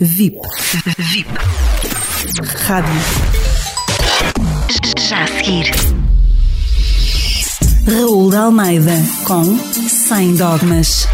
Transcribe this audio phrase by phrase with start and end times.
[0.00, 0.40] VIP.
[0.98, 1.30] VIP.
[2.66, 3.00] Rádio.
[4.98, 5.70] Já a seguir.
[7.86, 8.90] Raul de Almeida
[9.24, 9.56] com
[9.88, 11.06] Sem Dogmas.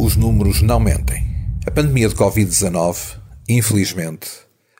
[0.00, 1.26] Os números não mentem.
[1.66, 4.30] A pandemia de Covid-19, infelizmente,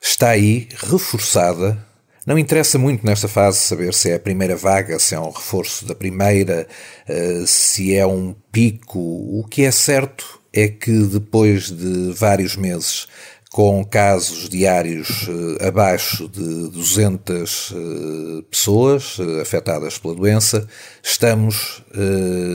[0.01, 1.77] está aí reforçada.
[2.25, 5.85] Não interessa muito nesta fase saber se é a primeira vaga, se é um reforço
[5.85, 6.67] da primeira,
[7.07, 8.97] eh, se é um pico.
[8.97, 13.07] O que é certo é que depois de vários meses
[13.51, 20.67] com casos diários eh, abaixo de 200 eh, pessoas eh, afetadas pela doença,
[21.01, 21.81] estamos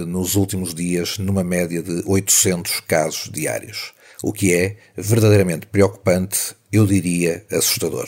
[0.06, 6.86] nos últimos dias numa média de 800 casos diários, o que é verdadeiramente preocupante, eu
[6.86, 8.06] diria assustador.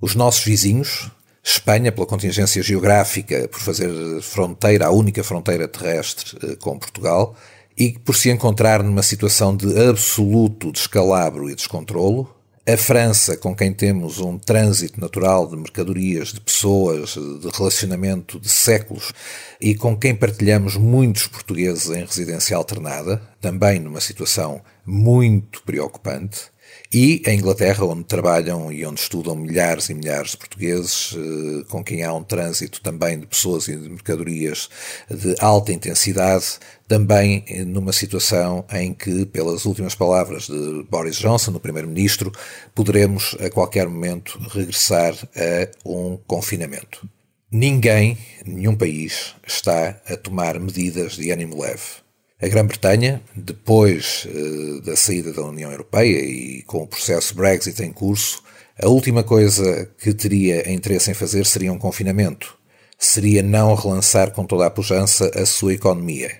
[0.00, 1.10] Os nossos vizinhos,
[1.42, 3.90] Espanha, pela contingência geográfica, por fazer
[4.22, 7.34] fronteira, a única fronteira terrestre com Portugal,
[7.78, 12.34] e por se encontrar numa situação de absoluto descalabro e descontrolo,
[12.66, 18.48] a França, com quem temos um trânsito natural de mercadorias, de pessoas, de relacionamento de
[18.48, 19.12] séculos
[19.58, 26.50] e com quem partilhamos muitos portugueses em residência alternada, também numa situação muito preocupante,
[26.92, 31.84] e a Inglaterra, onde trabalham e onde estudam milhares e milhares de portugueses, eh, com
[31.84, 34.70] quem há um trânsito também de pessoas e de mercadorias
[35.10, 41.52] de alta intensidade, também eh, numa situação em que, pelas últimas palavras de Boris Johnson,
[41.52, 42.32] o Primeiro-Ministro,
[42.74, 47.06] poderemos a qualquer momento regressar a um confinamento.
[47.50, 48.16] Ninguém,
[48.46, 52.07] nenhum país, está a tomar medidas de ânimo leve.
[52.40, 57.92] A Grã-Bretanha, depois uh, da saída da União Europeia e com o processo Brexit em
[57.92, 58.44] curso,
[58.80, 62.56] a última coisa que teria interesse em fazer seria um confinamento.
[62.96, 66.30] Seria não relançar com toda a pujança a sua economia.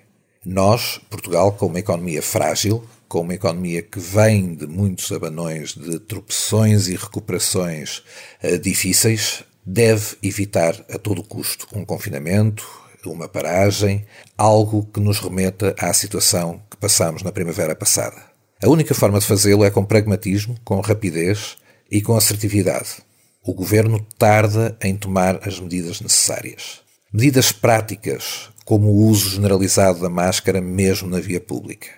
[0.46, 5.98] Nós, Portugal, com uma economia frágil, com uma economia que vem de muitos abanões, de
[5.98, 8.04] tropeções e recuperações
[8.44, 12.64] uh, difíceis, deve evitar a todo custo um confinamento,
[13.12, 14.04] uma paragem,
[14.36, 18.16] algo que nos remeta à situação que passamos na primavera passada.
[18.62, 21.56] A única forma de fazê-lo é com pragmatismo, com rapidez
[21.91, 22.97] e com assertividade.
[23.44, 26.80] O governo tarda em tomar as medidas necessárias.
[27.12, 31.88] Medidas práticas, como o uso generalizado da máscara mesmo na via pública.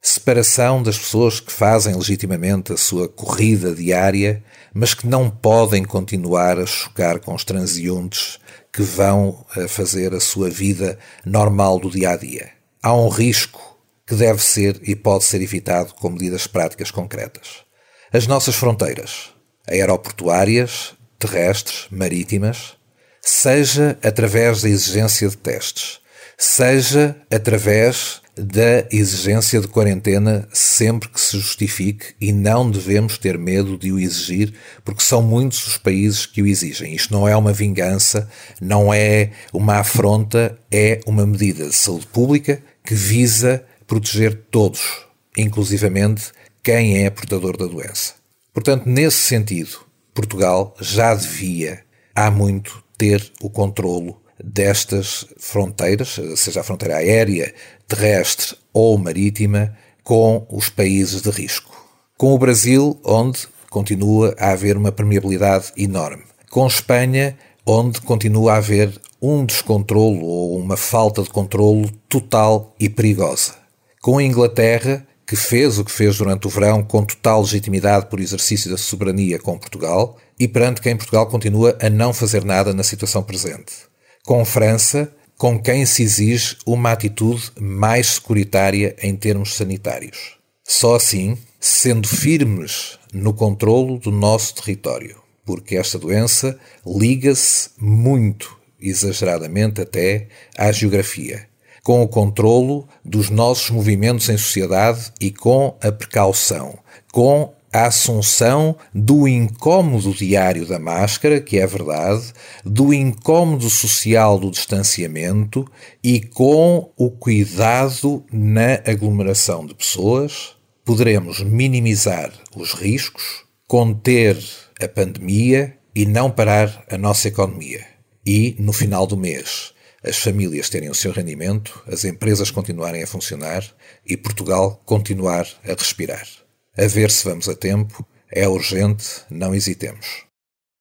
[0.00, 4.42] Separação das pessoas que fazem legitimamente a sua corrida diária,
[4.74, 8.40] mas que não podem continuar a chocar com os transeuntes
[8.72, 12.50] que vão eh, fazer a sua vida normal do dia a dia.
[12.82, 17.64] Há um risco que deve ser e pode ser evitado com medidas práticas concretas.
[18.12, 19.30] As nossas fronteiras,
[19.68, 22.74] aeroportuárias, terrestres, marítimas,
[23.22, 26.00] seja através da exigência de testes,
[26.36, 33.78] seja através da exigência de quarentena sempre que se justifique e não devemos ter medo
[33.78, 36.94] de o exigir, porque são muitos os países que o exigem.
[36.94, 38.28] Isto não é uma vingança,
[38.60, 45.04] não é uma afronta, é uma medida de saúde pública que visa proteger todos,
[45.36, 48.14] inclusivamente quem é portador da doença.
[48.52, 49.78] Portanto, nesse sentido,
[50.12, 51.84] Portugal já devia,
[52.14, 57.54] há muito, ter o controlo destas fronteiras, seja a fronteira aérea,
[57.88, 61.74] terrestre ou marítima, com os países de risco.
[62.18, 66.22] Com o Brasil, onde continua a haver uma permeabilidade enorme.
[66.50, 72.88] Com Espanha, onde continua a haver um descontrolo ou uma falta de controlo total e
[72.88, 73.54] perigosa.
[74.02, 78.20] Com a Inglaterra, que fez o que fez durante o verão com total legitimidade por
[78.20, 82.82] exercício da soberania com Portugal, e perante quem Portugal continua a não fazer nada na
[82.82, 83.93] situação presente
[84.24, 90.36] com França, com quem se exige uma atitude mais securitária em termos sanitários.
[90.66, 99.80] Só assim, sendo firmes no controlo do nosso território, porque esta doença liga-se muito, exageradamente
[99.80, 101.46] até, à geografia,
[101.82, 106.78] com o controlo dos nossos movimentos em sociedade e com a precaução,
[107.12, 112.32] com a assunção do incômodo diário da máscara, que é verdade,
[112.64, 115.68] do incômodo social do distanciamento
[116.00, 120.54] e com o cuidado na aglomeração de pessoas,
[120.84, 124.38] poderemos minimizar os riscos, conter
[124.80, 127.84] a pandemia e não parar a nossa economia.
[128.24, 129.72] E, no final do mês,
[130.04, 133.64] as famílias terem o seu rendimento, as empresas continuarem a funcionar
[134.06, 136.28] e Portugal continuar a respirar.
[136.76, 138.04] A ver se vamos a tempo.
[138.30, 140.24] É urgente, não hesitemos.